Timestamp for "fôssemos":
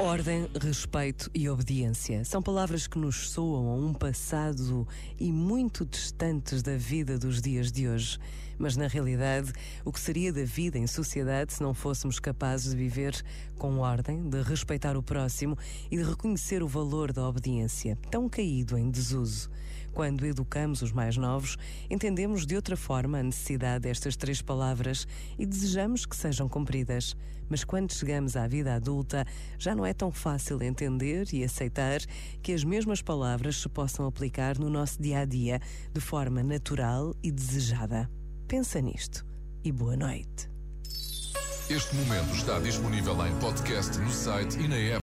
11.74-12.18